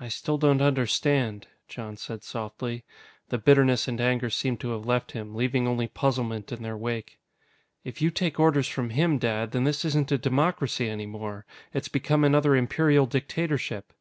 [0.00, 2.82] "I still don't understand," Jon said softly.
[3.28, 7.20] The bitterness and anger seemed to have left him, leaving only puzzlement in their wake.
[7.84, 11.46] "If you take orders from him, Dad, then this isn't a democracy any more.
[11.72, 13.92] It's become another Imperial dictatorship."